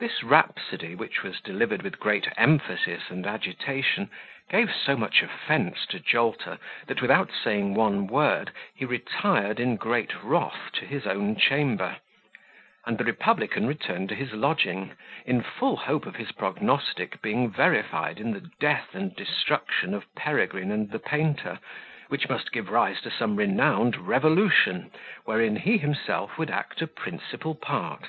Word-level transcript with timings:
This 0.00 0.24
rhapsody, 0.24 0.96
which 0.96 1.22
was 1.22 1.40
delivered 1.40 1.82
with 1.82 2.00
great 2.00 2.26
emphasis 2.36 3.02
and 3.08 3.24
agitation, 3.24 4.10
gave 4.50 4.74
so 4.74 4.96
much 4.96 5.22
offence 5.22 5.86
to 5.90 6.00
Jolter, 6.00 6.58
that, 6.88 7.00
without 7.00 7.30
saying 7.30 7.74
one 7.74 8.08
word, 8.08 8.50
he 8.74 8.84
retired 8.84 9.60
in 9.60 9.76
great 9.76 10.12
wrath 10.24 10.72
to 10.72 10.86
his 10.86 11.06
own 11.06 11.36
chamber; 11.36 11.98
and 12.84 12.98
the 12.98 13.04
republican 13.04 13.68
returned 13.68 14.08
to 14.08 14.16
his 14.16 14.32
lodging, 14.32 14.94
in 15.24 15.40
full 15.40 15.76
hope 15.76 16.04
of 16.04 16.16
his 16.16 16.32
prognostic 16.32 17.22
being 17.22 17.48
verified 17.48 18.18
in 18.18 18.32
the 18.32 18.50
death 18.58 18.88
and 18.92 19.14
destruction 19.14 19.94
of 19.94 20.12
Peregrine 20.16 20.72
and 20.72 20.90
the 20.90 20.98
painter, 20.98 21.60
which 22.08 22.28
must 22.28 22.50
give 22.50 22.70
rise 22.70 23.00
to 23.02 23.10
some 23.12 23.36
renowned 23.36 23.94
revolution, 23.96 24.90
wherein 25.24 25.54
he 25.54 25.78
himself 25.78 26.38
would 26.38 26.50
act 26.50 26.82
a 26.82 26.88
principal 26.88 27.54
part. 27.54 28.08